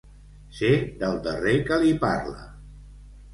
Ser 0.59 0.71
del 1.03 1.19
darrer 1.27 1.53
que 1.67 1.79
li 1.85 1.93
parla. 2.07 2.49